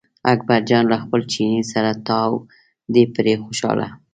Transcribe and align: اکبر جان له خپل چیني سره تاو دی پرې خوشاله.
اکبر 0.33 0.59
جان 0.69 0.83
له 0.91 0.97
خپل 1.03 1.21
چیني 1.31 1.61
سره 1.73 1.91
تاو 2.07 2.31
دی 2.93 3.03
پرې 3.15 3.33
خوشاله. 3.43 3.87